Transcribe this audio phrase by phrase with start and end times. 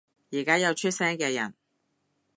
[0.31, 1.53] 而家有出聲嘅人